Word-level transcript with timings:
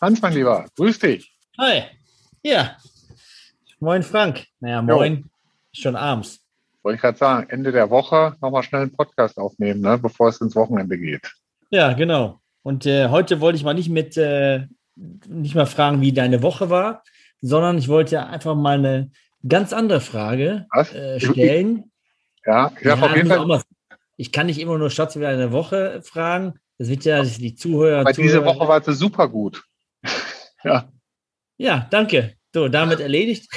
Hans, 0.00 0.22
mein 0.22 0.32
Lieber, 0.32 0.66
grüß 0.76 0.98
dich. 1.00 1.30
Hi. 1.58 1.82
Ja. 2.42 2.76
Moin, 3.80 4.02
Frank. 4.02 4.46
Naja, 4.60 4.80
moin. 4.80 5.16
Jo. 5.16 5.22
Schon 5.72 5.96
abends. 5.96 6.40
Wollte 6.82 6.96
ich 6.96 7.02
gerade 7.02 7.18
sagen, 7.18 7.50
Ende 7.50 7.72
der 7.72 7.90
Woche 7.90 8.36
nochmal 8.40 8.62
schnell 8.62 8.82
einen 8.82 8.92
Podcast 8.92 9.36
aufnehmen, 9.36 9.82
ne, 9.82 9.98
bevor 9.98 10.28
es 10.28 10.40
ins 10.40 10.56
Wochenende 10.56 10.96
geht. 10.96 11.30
Ja, 11.70 11.92
genau. 11.92 12.40
Und 12.62 12.86
äh, 12.86 13.08
heute 13.08 13.40
wollte 13.40 13.56
ich 13.56 13.64
mal 13.64 13.74
nicht 13.74 13.90
mit, 13.90 14.16
äh, 14.16 14.66
nicht 14.96 15.54
mal 15.54 15.66
fragen, 15.66 16.00
wie 16.00 16.12
deine 16.12 16.42
Woche 16.42 16.70
war, 16.70 17.02
sondern 17.42 17.76
ich 17.76 17.88
wollte 17.88 18.26
einfach 18.26 18.54
mal 18.54 18.78
eine 18.78 19.10
ganz 19.46 19.74
andere 19.74 20.00
Frage 20.00 20.66
äh, 20.72 21.20
stellen. 21.20 21.89
Ja, 22.46 22.72
ich, 22.78 22.84
ja, 22.84 22.94
auf 22.94 23.16
jeden 23.16 23.28
Fall. 23.28 23.46
Mal, 23.46 23.62
ich 24.16 24.32
kann 24.32 24.46
nicht 24.46 24.58
immer 24.58 24.78
nur 24.78 24.90
Schatz 24.90 25.16
wieder 25.16 25.28
eine 25.28 25.52
Woche 25.52 26.02
fragen. 26.02 26.54
Das 26.78 26.88
wird 26.88 27.04
ja 27.04 27.22
die 27.22 27.54
Zuhörer. 27.54 28.00
Aber 28.00 28.12
diese 28.12 28.44
Woche 28.44 28.66
war 28.66 28.82
sie 28.82 28.94
super 28.94 29.28
gut. 29.28 29.62
ja. 30.64 30.90
Ja, 31.58 31.86
danke. 31.90 32.34
So, 32.54 32.68
damit 32.68 33.00
erledigt. 33.00 33.48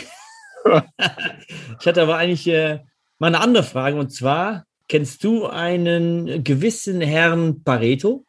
ich 0.66 1.88
hatte 1.88 2.02
aber 2.02 2.18
eigentlich 2.18 2.48
äh, 2.48 2.80
mal 3.18 3.28
eine 3.28 3.40
andere 3.40 3.64
Frage 3.64 3.98
und 3.98 4.10
zwar: 4.10 4.66
Kennst 4.90 5.24
du 5.24 5.48
einen 5.48 6.44
gewissen 6.44 7.02
Herrn 7.02 7.64
Pareto? 7.64 8.26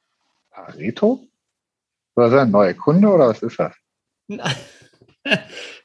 Pareto? 0.50 1.26
Was 2.14 2.32
ist 2.32 2.38
ein 2.38 2.50
neuer 2.50 2.74
Kunde 2.74 3.08
oder 3.08 3.28
was 3.28 3.42
ist 3.42 3.58
das? 3.58 3.74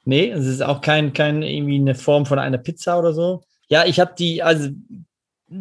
nee, 0.05 0.29
es 0.29 0.45
ist 0.45 0.61
auch 0.61 0.81
kein, 0.81 1.13
kein 1.13 1.41
irgendwie 1.41 1.79
eine 1.79 1.95
Form 1.95 2.25
von 2.25 2.39
einer 2.39 2.59
Pizza 2.59 2.99
oder 2.99 3.13
so. 3.13 3.43
Ja, 3.69 3.85
ich 3.85 3.99
habe 3.99 4.13
die, 4.17 4.41
also 4.41 4.69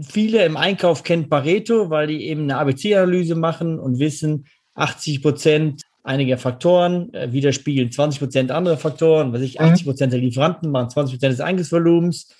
viele 0.03 0.45
im 0.45 0.57
Einkauf 0.57 1.03
kennen 1.03 1.29
Pareto, 1.29 1.91
weil 1.91 2.09
die 2.09 2.27
eben 2.27 2.43
eine 2.43 2.57
ABC-Analyse 2.57 3.35
machen 3.35 3.79
und 3.79 3.99
wissen, 3.99 4.47
80 4.75 5.23
Prozent 5.23 5.83
einiger 6.03 6.39
Faktoren 6.39 7.13
äh, 7.13 7.33
widerspiegeln 7.33 7.93
20 7.93 8.21
Prozent 8.21 8.51
andere 8.51 8.79
Faktoren. 8.79 9.33
Was 9.33 9.43
ich, 9.43 9.61
80 9.61 9.85
mhm. 9.85 9.91
Prozent 9.91 10.13
der 10.13 10.21
Lieferanten 10.21 10.71
machen 10.71 10.91
20 10.91 11.17
Prozent 11.17 11.33
des 11.33 11.41
Einkaufsvolumens, 11.41 12.35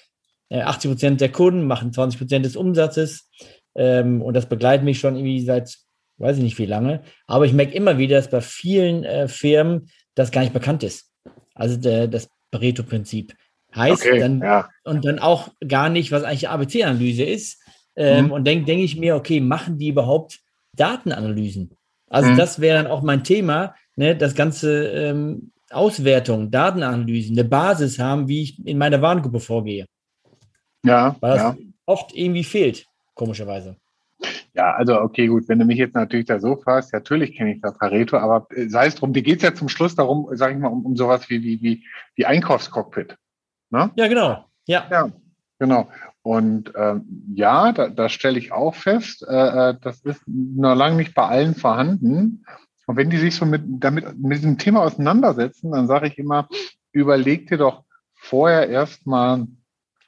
äh, 0.49 0.61
80 0.61 0.91
Prozent 0.91 1.21
der 1.21 1.31
Kunden 1.31 1.67
machen 1.67 1.93
20 1.93 2.19
Prozent 2.19 2.47
des 2.47 2.57
Umsatzes. 2.57 3.29
Ähm, 3.75 4.23
und 4.23 4.35
das 4.35 4.49
begleitet 4.49 4.85
mich 4.85 4.99
schon 4.99 5.17
irgendwie 5.17 5.45
seit, 5.45 5.77
weiß 6.17 6.39
ich 6.39 6.43
nicht 6.43 6.59
wie 6.59 6.67
lange. 6.67 7.03
Aber 7.27 7.45
ich 7.45 7.53
merke 7.53 7.75
immer 7.75 7.99
wieder, 7.99 8.17
dass 8.17 8.31
bei 8.31 8.41
vielen 8.41 9.05
äh, 9.05 9.29
Firmen 9.29 9.91
das 10.15 10.31
gar 10.31 10.41
nicht 10.41 10.55
bekannt 10.55 10.83
ist. 10.83 11.11
Also 11.55 11.77
der, 11.77 12.09
das 12.09 12.29
Pareto-Prinzip 12.51 13.35
heißt 13.79 14.07
okay, 14.07 14.19
dann 14.19 14.41
ja. 14.41 14.69
und 14.85 15.05
dann 15.05 15.19
auch 15.19 15.49
gar 15.67 15.89
nicht, 15.89 16.13
was 16.13 16.25
eigentlich 16.25 16.49
ABC-Analyse 16.49 17.25
ist. 17.25 17.63
Ähm, 17.97 18.27
mhm. 18.27 18.33
Und 18.33 18.45
denke 18.45 18.67
denk 18.67 18.83
ich 18.83 18.97
mir, 18.97 19.17
okay, 19.17 19.41
machen 19.41 19.79
die 19.79 19.89
überhaupt 19.89 20.41
Datenanalysen? 20.75 21.71
Also 22.09 22.31
mhm. 22.31 22.37
das 22.37 22.61
wäre 22.61 22.83
dann 22.83 22.91
auch 22.91 23.03
mein 23.03 23.25
Thema, 23.25 23.75
ne, 23.97 24.17
das 24.17 24.35
ganze 24.35 24.89
ähm, 24.89 25.53
Auswertung, 25.71 26.51
Datenanalysen, 26.51 27.39
eine 27.39 27.49
Basis 27.49 27.99
haben, 27.99 28.29
wie 28.29 28.43
ich 28.43 28.67
in 28.67 28.79
meiner 28.79 29.03
Warengruppe 29.03 29.41
vorgehe. 29.41 29.87
Ja. 30.85 31.17
Weil 31.21 31.33
das 31.33 31.43
ja. 31.43 31.57
oft 31.87 32.15
irgendwie 32.15 32.45
fehlt, 32.45 32.87
komischerweise. 33.15 33.77
Ja, 34.55 34.75
also 34.75 35.01
okay, 35.01 35.27
gut, 35.29 35.49
wenn 35.49 35.59
du 35.59 35.65
mich 35.65 35.79
jetzt 35.79 35.95
natürlich 35.95 36.27
da 36.27 36.41
so 36.41 36.57
fragst, 36.57 36.93
natürlich 36.93 37.37
kenne 37.37 37.55
ich 37.55 37.61
da 37.61 37.71
Pareto, 37.71 38.17
aber 38.17 38.47
äh, 38.51 38.69
sei 38.69 38.87
es 38.87 38.97
drum, 38.97 39.13
dir 39.13 39.23
geht 39.23 39.37
es 39.37 39.43
ja 39.43 39.55
zum 39.55 39.69
Schluss 39.69 39.95
darum, 39.95 40.29
sage 40.33 40.55
ich 40.55 40.59
mal, 40.59 40.69
um, 40.69 40.85
um 40.85 40.97
sowas 40.97 41.29
wie, 41.29 41.43
wie, 41.43 41.63
wie, 41.63 41.85
wie 42.17 42.27
Einkaufscockpit. 42.27 43.17
Ne? 43.71 43.91
Ja, 43.97 44.09
genau. 44.09 44.45
Ja. 44.67 44.87
ja. 44.91 45.11
Genau. 45.59 45.89
Und 46.23 46.73
ähm, 46.77 47.05
ja, 47.35 47.73
da, 47.73 47.89
da 47.89 48.09
stelle 48.09 48.39
ich 48.39 48.53
auch 48.53 48.75
fest, 48.75 49.27
äh, 49.29 49.71
äh, 49.71 49.75
das 49.81 50.01
ist 50.01 50.23
noch 50.27 50.75
lange 50.75 50.97
nicht 50.97 51.15
bei 51.15 51.27
allen 51.27 51.55
vorhanden. 51.55 52.45
Und 52.87 52.97
wenn 52.97 53.11
die 53.11 53.17
sich 53.17 53.35
so 53.35 53.47
mit, 53.47 53.63
damit, 53.67 54.19
mit 54.19 54.39
diesem 54.39 54.59
Thema 54.59 54.83
auseinandersetzen, 54.83 55.73
dann 55.73 55.87
sage 55.87 56.09
ich 56.09 56.19
immer, 56.19 56.49
überleg 56.93 57.49
dir 57.49 57.59
doch 57.59 57.85
vorher 58.15 58.69
erstmal, 58.69 59.47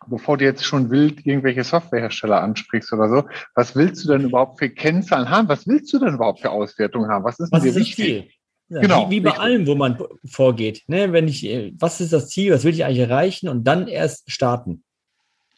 bevor 0.07 0.39
du 0.39 0.45
jetzt 0.45 0.65
schon 0.65 0.91
wild 0.91 1.27
irgendwelche 1.27 1.65
Softwarehersteller 1.65 2.41
ansprichst 2.41 2.93
oder 2.93 3.09
so, 3.09 3.25
was 3.55 3.77
willst 3.77 4.05
du 4.05 4.09
denn 4.09 4.23
überhaupt 4.23 4.59
für 4.59 4.71
Kennzahlen 4.71 5.31
haben? 5.31 5.49
Was 5.49 5.67
willst 5.67 5.93
du 5.93 5.99
denn 5.99 6.15
überhaupt 6.15 6.41
für 6.41 6.51
Auswertungen 6.51 7.11
haben? 7.11 7.25
Was 7.25 7.39
ist, 7.39 7.53
was 7.53 7.65
ist 7.65 7.79
das 7.79 7.91
Ziel? 7.93 8.29
Ja, 8.71 8.81
genau. 8.81 9.11
Wie, 9.11 9.17
wie 9.17 9.21
bei 9.21 9.37
allem, 9.37 9.67
wo 9.67 9.75
man 9.75 9.99
vorgeht. 10.25 10.85
Ne? 10.87 11.13
Wenn 11.13 11.27
ich, 11.27 11.43
was 11.79 12.01
ist 12.01 12.13
das 12.13 12.29
Ziel? 12.29 12.53
Was 12.53 12.65
will 12.65 12.73
ich 12.73 12.85
eigentlich 12.85 13.01
erreichen? 13.01 13.49
Und 13.49 13.65
dann 13.65 13.89
erst 13.89 14.31
starten. 14.31 14.85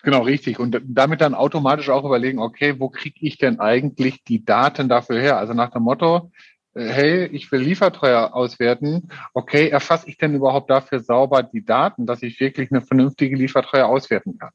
Genau, 0.03 0.23
richtig. 0.23 0.59
Und 0.59 0.81
damit 0.84 1.21
dann 1.21 1.34
automatisch 1.34 1.91
auch 1.91 2.05
überlegen, 2.05 2.39
okay, 2.39 2.81
wo 2.81 2.89
kriege 2.89 3.19
ich 3.21 3.37
denn 3.39 3.61
eigentlich 3.61 4.25
die 4.25 4.45
Daten 4.45 4.89
dafür 4.89 5.21
her? 5.21 5.37
Also 5.37 5.53
nach 5.53 5.71
dem 5.71 5.83
Motto, 5.83 6.33
äh, 6.75 6.89
hey, 6.89 7.27
ich 7.27 7.53
will 7.53 7.61
Liefertreuer 7.61 8.34
auswerten. 8.34 9.11
Okay, 9.34 9.69
erfasse 9.69 10.09
ich 10.09 10.17
denn 10.17 10.34
überhaupt 10.34 10.71
dafür 10.71 11.00
sauber 11.00 11.43
die 11.43 11.65
Daten, 11.65 12.06
dass 12.06 12.23
ich 12.23 12.41
wirklich 12.41 12.73
eine 12.73 12.81
vernünftige 12.81 13.37
Liefertreuer 13.37 13.87
auswerten 13.87 14.39
kann? 14.39 14.50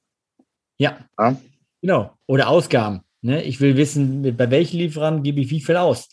Ja. 0.77 0.97
ja? 1.19 1.37
Genau. 1.81 2.17
Oder 2.25 2.49
Ausgaben. 2.49 3.01
Ne? 3.21 3.43
Ich 3.43 3.61
will 3.61 3.77
wissen, 3.77 4.35
bei 4.35 4.49
welchen 4.49 4.77
Lieferanten 4.77 5.23
gebe 5.23 5.41
ich 5.41 5.51
wie 5.51 5.61
viel 5.61 5.77
aus? 5.77 6.09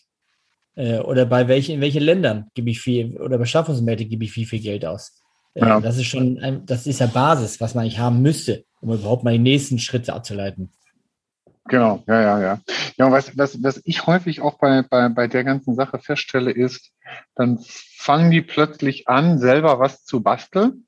Äh, 0.76 0.98
oder 0.98 1.26
bei 1.26 1.48
welchen, 1.48 1.76
in 1.76 1.80
welchen 1.80 2.02
Ländern 2.02 2.50
gebe 2.54 2.70
ich 2.70 2.80
viel, 2.80 3.16
oder 3.18 3.38
Beschaffungsmärkte 3.38 4.04
gebe 4.06 4.24
ich 4.24 4.34
wie 4.36 4.44
viel 4.44 4.60
Geld 4.60 4.84
aus? 4.84 5.22
Äh, 5.54 5.60
ja. 5.60 5.80
Das 5.80 5.96
ist 5.96 6.06
schon, 6.06 6.38
ein, 6.38 6.66
das 6.66 6.86
ist 6.86 7.00
ja 7.00 7.06
Basis, 7.06 7.60
was 7.60 7.74
man 7.74 7.82
eigentlich 7.82 7.98
haben 7.98 8.22
müsste 8.22 8.64
um 8.84 8.92
überhaupt 8.92 9.24
mal 9.24 9.32
die 9.32 9.38
nächsten 9.38 9.78
Schritte 9.78 10.12
abzuleiten. 10.12 10.70
Genau, 11.66 12.04
ja, 12.06 12.20
ja, 12.20 12.40
ja. 12.40 12.60
Ja, 12.98 13.10
was, 13.10 13.36
was, 13.38 13.62
was 13.62 13.80
ich 13.84 14.06
häufig 14.06 14.42
auch 14.42 14.58
bei, 14.58 14.82
bei, 14.82 15.08
bei 15.08 15.26
der 15.26 15.44
ganzen 15.44 15.74
Sache 15.74 15.98
feststelle, 15.98 16.50
ist, 16.50 16.92
dann 17.34 17.58
fangen 17.96 18.30
die 18.30 18.42
plötzlich 18.42 19.08
an, 19.08 19.38
selber 19.38 19.78
was 19.78 20.04
zu 20.04 20.22
basteln. 20.22 20.86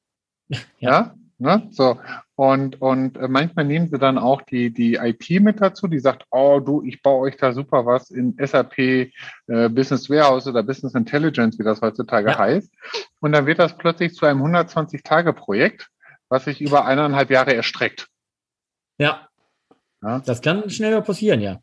Ja. 0.79 0.91
ja 0.91 1.15
ne? 1.39 1.69
So. 1.71 1.99
Und, 2.35 2.81
und 2.83 3.19
manchmal 3.29 3.65
nehmen 3.65 3.89
sie 3.89 3.99
dann 3.99 4.19
auch 4.19 4.43
die, 4.43 4.71
die 4.71 4.95
IT 4.95 5.29
mit 5.41 5.61
dazu, 5.61 5.89
die 5.89 5.99
sagt, 5.99 6.25
oh 6.31 6.61
du, 6.61 6.83
ich 6.83 7.03
baue 7.03 7.29
euch 7.29 7.37
da 7.37 7.53
super 7.53 7.87
was 7.87 8.11
in 8.11 8.37
SAP 8.39 8.79
äh, 8.79 9.11
Business 9.47 10.11
Warehouse 10.11 10.47
oder 10.47 10.63
Business 10.63 10.95
Intelligence, 10.95 11.59
wie 11.59 11.65
das 11.65 11.81
heutzutage 11.81 12.31
ja. 12.31 12.39
heißt. 12.39 12.73
Und 13.21 13.33
dann 13.33 13.47
wird 13.47 13.59
das 13.59 13.77
plötzlich 13.77 14.15
zu 14.15 14.27
einem 14.27 14.43
120-Tage-Projekt 14.43 15.89
was 16.29 16.45
sich 16.45 16.61
über 16.61 16.85
eineinhalb 16.85 17.31
Jahre 17.31 17.55
erstreckt. 17.55 18.09
Ja. 18.99 19.29
ja. 20.03 20.21
Das 20.25 20.43
kann 20.43 20.69
schneller 20.71 21.03
passieren, 21.03 21.41
ja. 21.41 21.61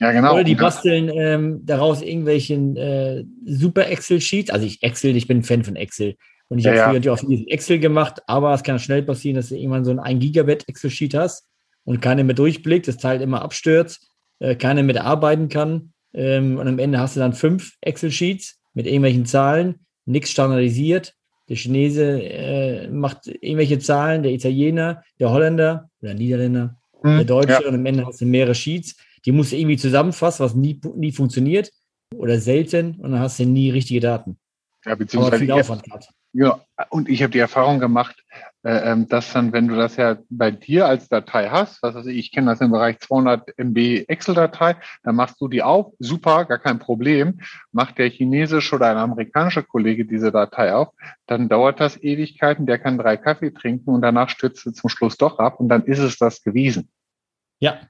Ja, 0.00 0.12
genau. 0.12 0.34
Oder 0.34 0.44
die 0.44 0.54
basteln 0.54 1.10
ähm, 1.12 1.66
daraus 1.66 2.02
irgendwelchen 2.02 2.76
äh, 2.76 3.24
super 3.44 3.88
Excel-Sheets. 3.88 4.50
Also 4.50 4.64
ich 4.64 4.82
Excel, 4.82 5.16
ich 5.16 5.26
bin 5.26 5.38
ein 5.38 5.42
Fan 5.42 5.64
von 5.64 5.74
Excel. 5.74 6.16
Und 6.48 6.58
ich 6.58 6.64
ja, 6.64 6.86
habe 6.86 7.00
früher 7.00 7.02
ja. 7.02 7.16
viel 7.16 7.44
Excel 7.48 7.78
gemacht, 7.78 8.22
aber 8.26 8.54
es 8.54 8.62
kann 8.62 8.78
schnell 8.78 9.02
passieren, 9.02 9.36
dass 9.36 9.50
du 9.50 9.56
irgendwann 9.56 9.84
so 9.84 9.90
ein 9.90 9.98
1 9.98 10.20
Gigabit 10.20 10.68
Excel-Sheet 10.68 11.14
hast 11.14 11.46
und 11.84 12.00
keiner 12.00 12.24
mehr 12.24 12.34
durchblickt, 12.34 12.88
das 12.88 12.96
Teil 12.96 13.20
immer 13.20 13.42
abstürzt, 13.42 14.10
äh, 14.38 14.54
keiner 14.54 14.82
mit 14.82 14.98
arbeiten 14.98 15.48
kann. 15.48 15.92
Ähm, 16.14 16.58
und 16.58 16.66
am 16.66 16.78
Ende 16.78 16.98
hast 16.98 17.16
du 17.16 17.20
dann 17.20 17.34
fünf 17.34 17.74
Excel-Sheets 17.82 18.60
mit 18.72 18.86
irgendwelchen 18.86 19.26
Zahlen, 19.26 19.86
nichts 20.06 20.30
standardisiert 20.30 21.14
der 21.48 21.56
Chinese 21.56 22.22
äh, 22.22 22.88
macht 22.88 23.26
irgendwelche 23.26 23.78
Zahlen, 23.78 24.22
der 24.22 24.32
Italiener, 24.32 25.02
der 25.18 25.30
Holländer 25.30 25.90
oder 26.02 26.14
Niederländer, 26.14 26.76
hm, 27.02 27.16
der 27.16 27.24
Deutsche 27.24 27.62
ja. 27.62 27.68
und 27.68 27.74
am 27.74 27.86
Ende 27.86 28.06
hast 28.06 28.20
du 28.20 28.26
mehrere 28.26 28.54
Sheets. 28.54 28.96
Die 29.24 29.32
musst 29.32 29.52
du 29.52 29.56
irgendwie 29.56 29.76
zusammenfassen, 29.76 30.44
was 30.44 30.54
nie, 30.54 30.80
nie 30.94 31.12
funktioniert 31.12 31.72
oder 32.14 32.38
selten 32.38 32.96
und 32.96 33.12
dann 33.12 33.20
hast 33.20 33.38
du 33.38 33.44
nie 33.44 33.70
richtige 33.70 34.00
Daten. 34.00 34.38
Ja, 34.84 34.94
beziehungsweise 34.94 35.36
Aber 35.36 35.44
viel 35.44 35.52
Aufwand 35.52 35.82
hat. 35.90 36.08
Ja, 36.32 36.60
und 36.90 37.08
ich 37.08 37.22
habe 37.22 37.32
die 37.32 37.38
Erfahrung 37.38 37.80
gemacht, 37.80 38.22
äh, 38.62 38.92
ähm, 38.92 39.08
dass 39.08 39.32
dann, 39.32 39.52
wenn 39.52 39.66
du 39.66 39.76
das 39.76 39.96
ja 39.96 40.18
bei 40.28 40.50
dir 40.50 40.86
als 40.86 41.08
Datei 41.08 41.48
hast, 41.48 41.82
was 41.82 41.94
weiß 41.94 42.06
ich, 42.06 42.18
ich 42.18 42.32
kenne 42.32 42.50
das 42.50 42.60
im 42.60 42.70
Bereich 42.70 42.98
200 42.98 43.56
MB 43.56 44.04
Excel-Datei, 44.08 44.76
dann 45.04 45.16
machst 45.16 45.40
du 45.40 45.48
die 45.48 45.62
auf, 45.62 45.94
super, 45.98 46.44
gar 46.44 46.58
kein 46.58 46.78
Problem. 46.78 47.40
Macht 47.72 47.98
der 47.98 48.10
chinesische 48.10 48.76
oder 48.76 48.90
ein 48.90 48.98
amerikanischer 48.98 49.62
Kollege 49.62 50.04
diese 50.04 50.30
Datei 50.30 50.74
auf, 50.74 50.88
dann 51.26 51.48
dauert 51.48 51.80
das 51.80 51.96
Ewigkeiten, 52.02 52.66
der 52.66 52.78
kann 52.78 52.98
drei 52.98 53.16
Kaffee 53.16 53.50
trinken 53.50 53.90
und 53.90 54.02
danach 54.02 54.28
stürzt 54.28 54.66
er 54.66 54.74
zum 54.74 54.90
Schluss 54.90 55.16
doch 55.16 55.38
ab 55.38 55.60
und 55.60 55.68
dann 55.70 55.84
ist 55.84 55.98
es 55.98 56.18
das 56.18 56.42
gewesen. 56.42 56.90
Ja. 57.58 57.80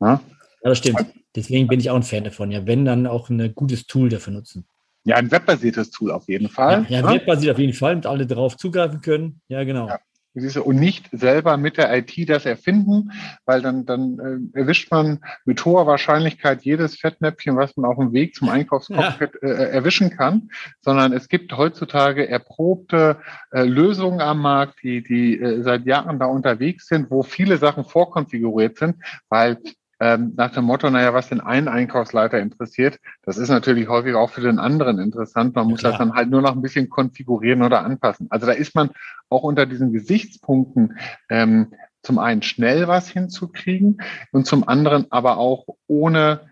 Ja, 0.00 0.08
ja 0.08 0.20
das 0.62 0.78
stimmt. 0.78 1.04
Deswegen 1.36 1.66
bin 1.66 1.80
ich 1.80 1.90
auch 1.90 1.96
ein 1.96 2.02
Fan 2.02 2.24
davon. 2.24 2.50
Ja, 2.50 2.66
wenn, 2.66 2.84
dann 2.84 3.06
auch 3.06 3.28
ein 3.28 3.54
gutes 3.54 3.86
Tool 3.86 4.08
dafür 4.08 4.32
nutzen. 4.32 4.66
Ja, 5.04 5.16
ein 5.16 5.30
webbasiertes 5.30 5.90
Tool 5.90 6.10
auf 6.10 6.28
jeden 6.28 6.48
Fall. 6.48 6.86
Ja, 6.88 7.00
ja, 7.00 7.12
ja. 7.12 7.20
webbasiert 7.20 7.54
auf 7.54 7.58
jeden 7.58 7.74
Fall, 7.74 7.92
damit 7.92 8.06
alle 8.06 8.26
darauf 8.26 8.56
zugreifen 8.56 9.02
können. 9.02 9.40
Ja, 9.48 9.62
genau. 9.64 9.88
Ja. 9.88 10.62
und 10.62 10.76
nicht 10.76 11.10
selber 11.12 11.58
mit 11.58 11.76
der 11.76 11.94
IT 11.94 12.28
das 12.28 12.46
erfinden, 12.46 13.12
weil 13.44 13.60
dann, 13.60 13.84
dann 13.84 14.50
äh, 14.54 14.58
erwischt 14.58 14.90
man 14.90 15.20
mit 15.44 15.62
hoher 15.64 15.86
Wahrscheinlichkeit 15.86 16.62
jedes 16.62 16.96
Fettnäpfchen, 16.96 17.54
was 17.56 17.76
man 17.76 17.88
auf 17.88 17.98
dem 17.98 18.14
Weg 18.14 18.34
zum 18.34 18.48
Einkaufscockpit 18.48 19.32
ja. 19.42 19.48
äh, 19.48 19.70
erwischen 19.70 20.08
kann, 20.10 20.50
sondern 20.80 21.12
es 21.12 21.28
gibt 21.28 21.54
heutzutage 21.54 22.26
erprobte 22.26 23.18
äh, 23.52 23.62
Lösungen 23.62 24.22
am 24.22 24.40
Markt, 24.40 24.82
die, 24.82 25.02
die 25.02 25.38
äh, 25.38 25.62
seit 25.62 25.84
Jahren 25.84 26.18
da 26.18 26.26
unterwegs 26.26 26.88
sind, 26.88 27.10
wo 27.10 27.22
viele 27.22 27.58
Sachen 27.58 27.84
vorkonfiguriert 27.84 28.78
sind, 28.78 28.96
weil 29.28 29.58
ähm, 30.04 30.34
nach 30.36 30.50
dem 30.50 30.64
Motto, 30.64 30.90
naja, 30.90 31.14
was 31.14 31.30
den 31.30 31.40
einen 31.40 31.66
Einkaufsleiter 31.66 32.38
interessiert, 32.38 33.00
das 33.22 33.38
ist 33.38 33.48
natürlich 33.48 33.88
häufig 33.88 34.14
auch 34.14 34.28
für 34.28 34.42
den 34.42 34.58
anderen 34.58 34.98
interessant. 34.98 35.54
Man 35.54 35.66
muss 35.66 35.80
ja, 35.80 35.88
das 35.88 35.98
dann 35.98 36.12
halt 36.12 36.28
nur 36.28 36.42
noch 36.42 36.52
ein 36.52 36.60
bisschen 36.60 36.90
konfigurieren 36.90 37.62
oder 37.62 37.82
anpassen. 37.82 38.26
Also 38.28 38.44
da 38.44 38.52
ist 38.52 38.74
man 38.74 38.90
auch 39.30 39.42
unter 39.42 39.64
diesen 39.64 39.94
Gesichtspunkten 39.94 40.98
ähm, 41.30 41.72
zum 42.02 42.18
einen 42.18 42.42
schnell 42.42 42.86
was 42.86 43.08
hinzukriegen 43.08 44.02
und 44.30 44.46
zum 44.46 44.68
anderen 44.68 45.10
aber 45.10 45.38
auch 45.38 45.64
ohne 45.86 46.50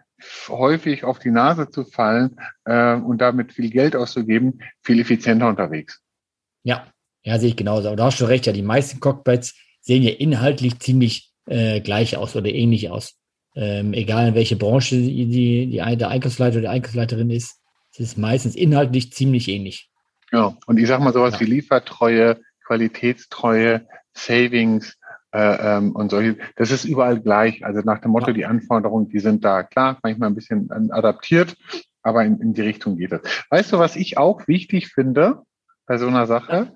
häufig 0.49 1.05
auf 1.05 1.19
die 1.19 1.31
Nase 1.31 1.69
zu 1.69 1.85
fallen 1.85 2.41
äh, 2.65 2.95
und 2.95 3.19
damit 3.19 3.53
viel 3.53 3.69
Geld 3.69 3.95
auszugeben, 3.95 4.61
viel 4.81 4.99
effizienter 4.99 5.47
unterwegs. 5.47 6.01
Ja, 6.63 6.87
ja, 7.23 7.39
sehe 7.39 7.51
ich 7.51 7.57
genauso. 7.57 7.89
Aber 7.89 7.97
da 7.97 8.05
hast 8.07 8.19
du 8.19 8.25
recht, 8.25 8.47
ja, 8.47 8.55
die 8.55 8.63
meisten 8.63 8.99
Cockpits 8.99 9.55
sehen 9.83 10.03
ja 10.03 10.13
inhaltlich 10.13 10.81
ziemlich 10.81 11.33
äh, 11.45 11.83
gleich 11.83 12.17
aus 12.17 12.35
oder 12.35 12.49
ähnlich 12.49 12.89
aus 12.89 13.19
ähm, 13.55 13.93
egal 13.93 14.29
in 14.29 14.35
welche 14.35 14.57
Branche 14.57 14.97
die, 14.97 15.27
die, 15.27 15.67
die, 15.67 15.97
der 15.97 16.09
Einkaufsleiter 16.09 16.59
oder 16.59 16.69
die 16.69 16.75
Einkaufsleiterin 16.75 17.31
ist, 17.31 17.61
es 17.93 18.01
ist 18.01 18.19
meistens 18.19 18.55
inhaltlich 18.57 19.13
ziemlich 19.13 19.49
ähnlich. 19.49 19.91
Ja, 20.31 20.57
und 20.67 20.79
ich 20.79 20.89
sage 20.89 21.05
mal 21.05 21.13
sowas 21.13 21.35
ja. 21.35 21.41
wie 21.41 21.45
Liefertreue, 21.45 22.41
Qualitätstreue, 22.67 23.87
Savings 24.15 24.97
äh, 25.33 25.77
ähm, 25.77 25.93
und 25.93 26.11
solche, 26.11 26.39
das 26.57 26.71
ist 26.71 26.85
überall 26.85 27.21
gleich. 27.21 27.65
Also 27.65 27.81
nach 27.81 28.01
dem 28.01 28.13
Motto, 28.13 28.29
ja. 28.29 28.33
die 28.33 28.47
Anforderungen, 28.47 29.09
die 29.09 29.19
sind 29.19 29.45
da 29.45 29.63
klar, 29.63 29.99
manchmal 30.03 30.31
ein 30.31 30.35
bisschen 30.35 30.71
adaptiert, 30.91 31.57
aber 32.03 32.25
in, 32.25 32.41
in 32.41 32.55
die 32.55 32.63
Richtung 32.63 32.97
geht 32.97 33.13
das. 33.13 33.21
Weißt 33.51 33.73
du, 33.73 33.79
was 33.79 33.97
ich 33.97 34.17
auch 34.17 34.49
wichtig 34.49 34.89
finde 34.89 35.43
bei 35.87 35.99
so 35.99 36.07
einer 36.07 36.27
Sache, 36.27 36.73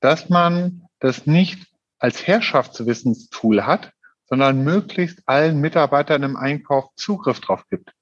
dass 0.00 0.28
man 0.28 0.82
das 0.98 1.26
nicht 1.26 1.66
als 1.98 2.26
Herrschaftswissenstool 2.26 3.64
hat, 3.64 3.92
sondern 4.26 4.64
möglichst 4.64 5.22
allen 5.26 5.60
Mitarbeitern 5.60 6.22
im 6.22 6.36
Einkauf 6.36 6.90
Zugriff 6.96 7.40
drauf 7.40 7.64
gibt. 7.70 7.92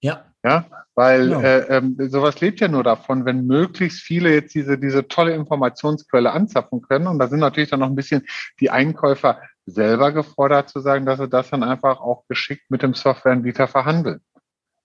Ja. 0.00 0.24
Ja, 0.44 0.66
weil 0.96 1.28
genau. 1.28 1.40
äh, 1.40 1.60
ähm, 1.68 1.96
sowas 2.10 2.40
lebt 2.40 2.58
ja 2.58 2.66
nur 2.66 2.82
davon, 2.82 3.24
wenn 3.24 3.46
möglichst 3.46 4.00
viele 4.00 4.32
jetzt 4.32 4.54
diese, 4.54 4.76
diese 4.76 5.06
tolle 5.06 5.34
Informationsquelle 5.34 6.32
anzapfen 6.32 6.82
können. 6.82 7.06
Und 7.06 7.20
da 7.20 7.28
sind 7.28 7.38
natürlich 7.38 7.70
dann 7.70 7.78
noch 7.78 7.86
ein 7.86 7.94
bisschen 7.94 8.26
die 8.58 8.70
Einkäufer 8.70 9.40
selber 9.66 10.10
gefordert 10.10 10.68
zu 10.68 10.80
sagen, 10.80 11.06
dass 11.06 11.20
sie 11.20 11.28
das 11.28 11.50
dann 11.50 11.62
einfach 11.62 12.00
auch 12.00 12.24
geschickt 12.28 12.64
mit 12.70 12.82
dem 12.82 12.94
Softwareanbieter 12.94 13.68
verhandeln. 13.68 14.20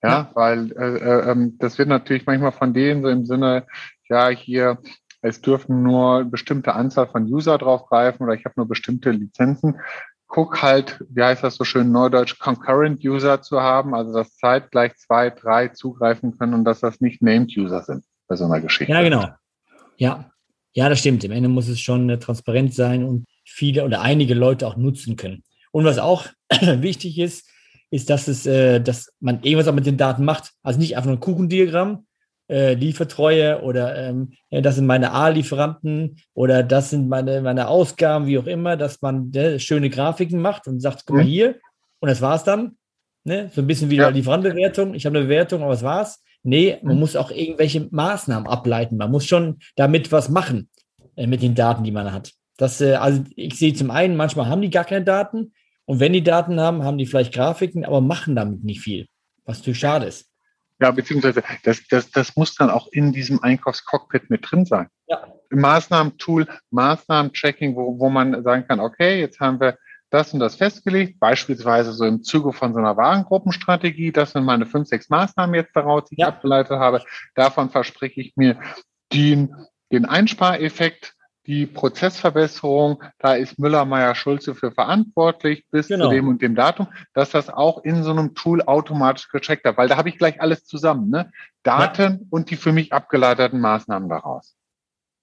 Ja, 0.04 0.10
ja. 0.10 0.32
weil 0.36 0.72
äh, 0.74 0.98
äh, 0.98 1.32
ähm, 1.32 1.58
das 1.58 1.80
wird 1.80 1.90
natürlich 1.90 2.28
manchmal 2.28 2.52
von 2.52 2.76
denen 2.76 3.02
so 3.02 3.10
im 3.10 3.26
Sinne, 3.26 3.66
ja, 4.10 4.30
hier, 4.30 4.78
es 5.22 5.42
dürfen 5.42 5.82
nur 5.82 6.24
bestimmte 6.26 6.74
Anzahl 6.74 7.08
von 7.08 7.24
User 7.24 7.58
draufgreifen 7.58 8.24
oder 8.24 8.36
ich 8.36 8.46
habe 8.46 8.54
nur 8.58 8.68
bestimmte 8.68 9.10
Lizenzen 9.10 9.80
guck 10.28 10.62
halt, 10.62 11.04
wie 11.10 11.24
heißt 11.24 11.44
das 11.44 11.56
so 11.56 11.64
schön 11.64 11.92
neudeutsch, 11.92 12.38
Concurrent 12.40 13.04
User 13.04 13.42
zu 13.42 13.62
haben, 13.62 13.96
also 13.96 14.14
dass 14.14 14.36
zeitgleich 14.38 14.96
zwei, 14.96 15.30
drei 15.30 15.70
zugreifen 15.70 16.38
können 16.38 16.54
und 16.54 16.66
dass 16.66 16.82
das 16.82 17.02
nicht 17.02 17.22
Named 17.22 17.56
User 17.58 17.82
sind 17.84 18.04
bei 18.28 18.36
so 18.36 18.46
einer 18.46 18.62
Geschichte. 18.62 18.92
Ja, 18.92 19.02
genau. 19.02 19.30
Ja, 19.98 20.32
ja, 20.74 20.90
das 20.90 21.00
stimmt. 21.00 21.24
Im 21.24 21.32
Ende 21.32 21.50
muss 21.50 21.68
es 21.68 21.80
schon 21.80 22.10
äh, 22.10 22.20
transparent 22.20 22.74
sein 22.74 23.04
und 23.04 23.26
viele 23.46 23.84
oder 23.84 24.02
einige 24.02 24.34
Leute 24.34 24.68
auch 24.68 24.76
nutzen 24.76 25.16
können. 25.16 25.44
Und 25.72 25.86
was 25.86 25.98
auch 25.98 26.26
wichtig 26.62 27.18
ist, 27.18 27.50
ist, 27.90 28.10
dass 28.10 28.28
es, 28.28 28.46
äh, 28.46 28.80
dass 28.80 29.12
man 29.20 29.42
irgendwas 29.44 29.68
auch 29.68 29.74
mit 29.74 29.86
den 29.86 29.98
Daten 29.98 30.26
macht. 30.26 30.52
Also 30.62 30.80
nicht 30.80 30.98
einfach 30.98 31.08
nur 31.08 31.18
ein 31.18 31.22
Kuchendiagramm, 31.22 32.06
äh, 32.50 32.74
Liefertreue 32.74 33.62
oder 33.62 33.96
ähm, 33.96 34.34
das 34.50 34.76
sind 34.76 34.86
meine 34.86 35.12
A-Lieferanten 35.12 36.18
oder 36.34 36.64
das 36.64 36.90
sind 36.90 37.10
meine, 37.10 37.42
meine 37.42 37.68
Ausgaben, 37.68 38.28
wie 38.28 38.38
auch 38.38 38.46
immer, 38.46 38.78
dass 38.78 39.02
man 39.02 39.32
ne, 39.32 39.60
schöne 39.60 39.90
Grafiken 39.90 40.42
macht 40.42 40.68
und 40.68 40.80
sagt, 40.80 41.04
guck 41.06 41.18
mal 41.18 41.24
mhm. 41.24 41.30
hier, 41.30 41.56
und 42.00 42.10
das 42.10 42.22
war's 42.22 42.44
dann. 42.44 42.78
Ne? 43.24 43.50
So 43.54 43.62
ein 43.62 43.68
bisschen 43.68 43.90
wie 43.90 43.98
ja. 43.98 44.10
Lieferantenbewertung. 44.10 44.94
Ich 44.94 45.06
habe 45.06 45.18
eine 45.18 45.26
Bewertung, 45.26 45.62
aber 45.62 45.72
was 45.72 45.84
war's? 45.84 46.24
Nee, 46.44 46.78
man 46.82 46.96
mhm. 46.96 47.02
muss 47.02 47.16
auch 47.16 47.32
irgendwelche 47.32 47.88
Maßnahmen 47.92 48.48
ableiten. 48.48 48.98
Man 48.98 49.12
muss 49.12 49.26
schon 49.26 49.58
damit 49.76 50.12
was 50.12 50.30
machen 50.30 50.70
äh, 51.16 51.28
mit 51.28 51.42
den 51.42 51.56
Daten, 51.56 51.84
die 51.84 51.92
man 51.92 52.14
hat. 52.14 52.34
Das, 52.58 52.80
äh, 52.80 52.94
also 52.94 53.24
ich 53.36 53.56
sehe 53.56 53.74
zum 53.74 53.92
einen, 53.92 54.16
manchmal 54.16 54.48
haben 54.48 54.62
die 54.62 54.70
gar 54.70 54.86
keine 54.86 55.04
Daten 55.04 55.52
und 55.86 56.00
wenn 56.00 56.14
die 56.14 56.24
Daten 56.24 56.60
haben, 56.60 56.84
haben 56.84 56.98
die 56.98 57.06
vielleicht 57.06 57.34
Grafiken, 57.34 57.86
aber 57.86 58.02
machen 58.02 58.36
damit 58.36 58.64
nicht 58.64 58.82
viel, 58.82 59.08
was 59.46 59.60
natürlich 59.60 59.80
schade 59.80 60.06
ist. 60.06 60.30
Ja, 60.80 60.92
beziehungsweise 60.92 61.44
das, 61.64 61.88
das, 61.90 62.12
das 62.12 62.36
muss 62.36 62.56
dann 62.56 62.70
auch 62.70 62.88
in 62.92 63.12
diesem 63.12 63.42
Einkaufscockpit 63.42 64.30
mit 64.30 64.50
drin 64.50 64.66
sein. 64.66 64.88
Ja. 65.08 65.26
Maßnahmentool, 65.50 66.48
Maßnahmentracking, 66.72 67.76
wo, 67.76 68.00
wo 68.00 68.10
man 68.10 68.44
sagen 68.44 68.66
kann, 68.68 68.80
okay, 68.80 69.20
jetzt 69.20 69.40
haben 69.40 69.60
wir 69.60 69.78
das 70.10 70.34
und 70.34 70.40
das 70.40 70.56
festgelegt, 70.56 71.20
beispielsweise 71.20 71.92
so 71.92 72.06
im 72.06 72.24
Zuge 72.24 72.54
von 72.54 72.74
so 72.74 72.80
einer 72.80 72.96
Warengruppenstrategie, 72.96 74.12
das 74.12 74.32
sind 74.32 74.46
meine 74.46 74.66
fünf, 74.66 74.88
sechs 74.88 75.10
Maßnahmen 75.10 75.56
jetzt 75.56 75.76
daraus, 75.76 76.06
die 76.10 76.16
ja. 76.18 76.28
ich 76.28 76.34
abgeleitet 76.34 76.78
habe. 76.78 77.02
Davon 77.36 77.70
verspreche 77.70 78.22
ich 78.22 78.34
mir 78.36 78.58
den, 79.12 79.54
den 79.92 80.06
Einspareffekt 80.06 81.17
die 81.48 81.66
Prozessverbesserung, 81.66 83.02
da 83.20 83.34
ist 83.34 83.58
Müller, 83.58 83.86
Meyer, 83.86 84.14
Schulze 84.16 84.54
für 84.54 84.72
verantwortlich 84.72 85.64
bis 85.72 85.88
genau. 85.88 86.06
zu 86.06 86.12
dem 86.12 86.28
und 86.28 86.42
dem 86.42 86.56
Datum, 86.56 86.88
dass 87.14 87.32
das 87.32 87.50
auch 87.50 87.84
in 87.84 88.04
so 88.04 88.12
einem 88.12 88.36
Tool 88.36 88.62
automatisch 88.62 89.30
gecheckt 89.30 89.66
hat, 89.66 89.78
weil 89.78 89.88
da 89.88 89.96
habe 89.98 90.10
ich 90.10 90.18
gleich 90.18 90.42
alles 90.42 90.66
zusammen, 90.66 91.10
ne? 91.10 91.32
Daten 91.64 92.02
ja. 92.02 92.28
und 92.30 92.50
die 92.50 92.58
für 92.58 92.74
mich 92.74 92.94
abgeleiteten 92.94 93.60
Maßnahmen 93.60 94.10
daraus. 94.10 94.56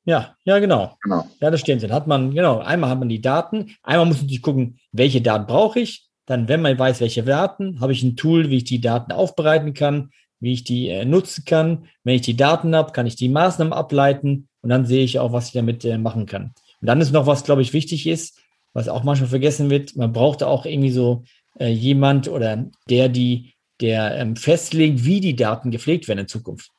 Ja, 0.06 0.36
ja, 0.44 0.58
genau. 0.58 0.96
genau. 1.02 1.28
Ja, 1.40 1.50
das 1.50 1.60
stimmt. 1.60 1.82
Dann 1.82 1.92
hat 1.92 2.06
man, 2.06 2.34
genau, 2.34 2.58
einmal 2.58 2.90
hat 2.90 2.98
man 2.98 3.08
die 3.08 3.22
Daten, 3.22 3.76
einmal 3.82 4.06
muss 4.06 4.20
man 4.20 4.28
sich 4.28 4.42
gucken, 4.42 4.78
welche 4.92 5.22
Daten 5.22 5.46
brauche 5.46 5.80
ich. 5.80 6.08
Dann, 6.26 6.48
wenn 6.48 6.62
man 6.62 6.78
weiß, 6.78 7.00
welche 7.00 7.22
Daten, 7.22 7.80
habe 7.80 7.92
ich 7.92 8.02
ein 8.02 8.16
Tool, 8.16 8.48
wie 8.48 8.58
ich 8.58 8.64
die 8.64 8.80
Daten 8.80 9.12
aufbereiten 9.12 9.74
kann, 9.74 10.10
wie 10.40 10.52
ich 10.52 10.64
die 10.64 10.88
äh, 10.88 11.04
nutzen 11.04 11.44
kann. 11.44 11.86
Wenn 12.02 12.16
ich 12.16 12.22
die 12.22 12.36
Daten 12.36 12.74
habe, 12.74 12.92
kann 12.92 13.06
ich 13.06 13.16
die 13.16 13.28
Maßnahmen 13.28 13.72
ableiten 13.72 14.48
und 14.60 14.70
dann 14.70 14.86
sehe 14.86 15.04
ich 15.04 15.18
auch, 15.18 15.32
was 15.32 15.48
ich 15.48 15.52
damit 15.52 15.84
äh, 15.84 15.98
machen 15.98 16.26
kann. 16.26 16.54
Und 16.80 16.88
dann 16.88 17.00
ist 17.00 17.12
noch 17.12 17.26
was, 17.26 17.44
glaube 17.44 17.62
ich, 17.62 17.72
wichtig 17.72 18.06
ist, 18.06 18.38
was 18.72 18.88
auch 18.88 19.04
manchmal 19.04 19.30
vergessen 19.30 19.70
wird. 19.70 19.96
Man 19.96 20.12
braucht 20.12 20.42
auch 20.42 20.66
irgendwie 20.66 20.90
so 20.90 21.24
äh, 21.58 21.68
jemand 21.68 22.28
oder 22.28 22.66
der, 22.88 23.08
die, 23.08 23.54
der 23.80 24.16
ähm, 24.16 24.36
festlegt, 24.36 25.04
wie 25.04 25.20
die 25.20 25.36
Daten 25.36 25.70
gepflegt 25.70 26.08
werden 26.08 26.20
in 26.20 26.28
Zukunft. 26.28 26.70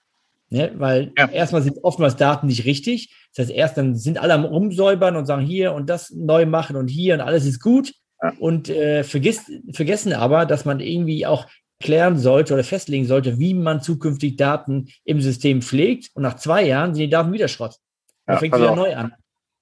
Ne? 0.50 0.72
Weil 0.76 1.12
ja. 1.18 1.30
erstmal 1.30 1.64
sind 1.64 1.84
oftmals 1.84 2.16
Daten 2.16 2.48
nicht 2.48 2.66
richtig. 2.66 3.14
Das 3.36 3.48
heißt, 3.48 3.56
erst 3.56 3.78
dann 3.78 3.96
sind 3.96 4.18
alle 4.18 4.34
am 4.34 4.46
Rumsäubern 4.46 5.16
und 5.16 5.26
sagen 5.26 5.46
hier 5.46 5.74
und 5.74 5.90
das 5.90 6.12
neu 6.12 6.46
machen 6.46 6.76
und 6.76 6.88
hier 6.88 7.16
und 7.16 7.22
alles 7.22 7.46
ist 7.46 7.60
gut. 7.60 7.94
Ja. 8.22 8.34
Und 8.40 8.70
äh, 8.70 9.04
vergisst, 9.04 9.52
vergessen 9.72 10.14
aber, 10.14 10.46
dass 10.46 10.66
man 10.66 10.80
irgendwie 10.80 11.26
auch 11.26 11.48
klären 11.82 12.18
sollte 12.18 12.54
oder 12.54 12.64
festlegen 12.64 13.06
sollte, 13.06 13.40
wie 13.40 13.54
man 13.54 13.82
zukünftig 13.82 14.38
Daten 14.38 14.88
im 15.04 15.22
System 15.22 15.62
pflegt. 15.62 16.12
Und 16.14 16.24
nach 16.24 16.36
zwei 16.36 16.64
Jahren 16.64 16.94
sind 16.94 17.04
die 17.04 17.10
Daten 17.10 17.34
wieder 17.34 17.48
Schrott. 17.48 17.78
Dann 18.26 18.36
ja, 18.36 18.40
fängt 18.40 18.56
wieder 18.56 18.76
neu 18.76 18.96
an. 18.96 19.14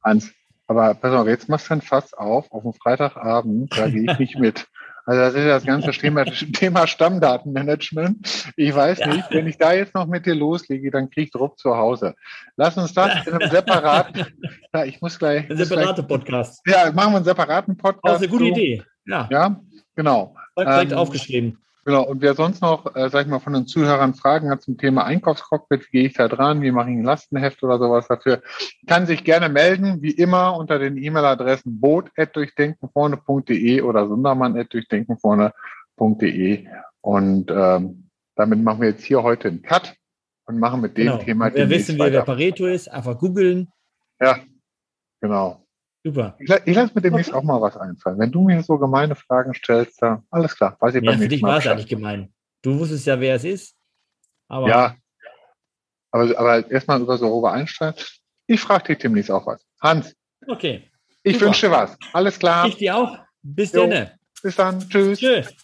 Eins. 0.02 0.32
Aber 0.68 0.94
pass 0.94 1.14
auf, 1.14 1.28
jetzt 1.28 1.50
machst 1.50 1.70
du 1.70 1.74
ein 1.74 1.82
Fass 1.82 2.14
auf, 2.14 2.52
auf 2.52 2.64
dem 2.64 2.74
Freitagabend, 2.74 3.78
da 3.78 3.88
gehe 3.90 4.10
ich 4.10 4.20
nicht 4.20 4.40
mit. 4.40 4.68
Also 5.06 5.20
das 5.20 5.34
ist 5.34 5.46
das 5.46 5.66
ganze 5.66 5.92
Thema, 5.92 6.24
Thema 6.24 6.88
Stammdatenmanagement. 6.88 8.54
Ich 8.56 8.74
weiß 8.74 9.00
ja. 9.00 9.08
nicht, 9.08 9.30
wenn 9.32 9.48
ich 9.48 9.58
da 9.58 9.74
jetzt 9.74 9.94
noch 9.94 10.08
mit 10.08 10.26
dir 10.26 10.34
loslege, 10.34 10.92
dann 10.92 11.10
krieg 11.10 11.26
ich 11.26 11.32
Druck 11.32 11.60
zu 11.60 11.76
Hause. 11.76 12.16
Lass 12.56 12.78
uns 12.78 12.94
das 12.94 13.28
in 13.28 13.34
einem 13.34 13.52
separaten, 13.52 14.26
ja, 14.74 14.86
ich 14.86 15.02
muss 15.02 15.20
gleich. 15.20 15.50
Ein 15.50 15.58
separater 15.58 16.04
Podcast. 16.04 16.62
Ja, 16.66 16.90
machen 16.94 17.12
wir 17.12 17.18
einen 17.18 17.26
separaten 17.26 17.76
Podcast. 17.76 18.16
Das 18.16 18.22
ist 18.22 18.30
eine 18.30 18.32
gute 18.32 18.46
Idee. 18.46 18.84
Ja. 19.06 19.28
Ja, 19.30 19.60
genau. 19.96 20.38
Direkt 20.58 20.94
ähm, 20.94 20.98
aufgeschrieben. 20.98 21.58
Genau, 21.86 22.04
und 22.04 22.22
wer 22.22 22.34
sonst 22.34 22.62
noch, 22.62 22.96
äh, 22.96 23.10
sag 23.10 23.26
ich 23.26 23.32
mal, 23.32 23.40
von 23.40 23.52
den 23.52 23.68
Zuhörern 23.68 24.14
Fragen 24.14 24.50
hat 24.50 24.62
zum 24.62 24.78
Thema 24.78 25.04
Einkaufscockpit, 25.04 25.88
wie 25.88 25.98
gehe 25.98 26.08
ich 26.08 26.14
da 26.14 26.30
dran, 26.30 26.62
wie 26.62 26.72
mache 26.72 26.90
ich 26.90 26.96
ein 26.96 27.04
Lastenheft 27.04 27.62
oder 27.62 27.78
sowas 27.78 28.08
dafür, 28.08 28.42
kann 28.88 29.06
sich 29.06 29.26
gerne 29.26 29.50
melden, 29.50 30.02
wie 30.02 30.12
immer 30.12 30.56
unter 30.56 30.80
den 30.80 30.96
E-Mail-Adressen 30.96 31.82
boot.durchdenkenvorne.de 31.82 33.82
oder 33.82 34.08
sundermann.durchdenkenvorne.de 34.08 36.68
und 37.02 37.52
ähm, 37.52 38.10
damit 38.36 38.64
machen 38.64 38.82
wir 38.82 38.90
jetzt 38.90 39.04
hier 39.04 39.22
heute 39.22 39.50
einen 39.50 39.62
Cut 39.62 39.96
und 40.46 40.58
machen 40.60 40.82
mit 40.82 40.98
dem 40.98 41.08
genau. 41.08 41.18
Thema. 41.18 41.54
Wer 41.54 41.70
wissen 41.70 42.00
will, 42.00 42.14
wer 42.14 42.24
Pareto 42.24 42.66
ist, 42.66 42.90
einfach 42.90 43.20
googeln. 43.20 43.68
Ja, 44.22 44.38
genau. 45.20 45.63
Super. 46.04 46.36
Ich, 46.40 46.54
ich 46.66 46.76
lasse 46.76 46.94
mir 46.94 47.02
demnächst 47.02 47.32
okay. 47.32 47.40
auch 47.40 47.44
mal 47.44 47.62
was 47.62 47.78
einfallen. 47.78 48.20
Wenn 48.20 48.32
du 48.32 48.44
mir 48.44 48.62
so 48.62 48.78
gemeine 48.78 49.16
Fragen 49.16 49.54
stellst, 49.54 50.02
dann 50.02 50.24
alles 50.32 50.56
klar. 50.56 50.76
Weiß 50.80 50.96
ich 50.96 51.04
ja, 51.04 51.18
für 51.18 51.28
dich 51.28 51.42
war 51.42 51.60
es 51.60 51.68
eigentlich 51.68 51.88
gemein. 51.88 52.34
Du 52.62 52.78
wusstest 52.78 53.06
ja, 53.06 53.20
wer 53.20 53.36
es 53.36 53.44
ist. 53.44 53.76
Aber 54.48 54.68
ja, 54.68 54.96
aber, 56.14 56.38
aber 56.38 56.72
erstmal 56.72 57.02
über 57.02 57.18
so 57.18 57.28
Robert 57.28 57.54
Einstein. 57.54 57.94
Ich 58.46 58.62
frage 58.62 58.86
dich 58.90 59.00
demnächst 59.00 59.32
auch 59.32 59.48
was. 59.48 59.66
Hans. 59.82 60.16
Okay. 60.48 60.90
Ich 61.24 61.36
Super. 61.36 61.48
wünsche 61.48 61.68
dir 61.68 61.72
was. 61.72 61.98
Alles 62.14 62.38
klar. 62.38 62.68
Ich 62.68 62.78
dir 62.78 62.96
auch. 62.96 63.18
Bis 63.42 63.72
Jo. 63.72 63.88
dann. 63.88 64.12
Bis 64.44 64.56
dann. 64.56 64.80
Tschüss. 64.90 65.20
Tschüss. 65.20 65.56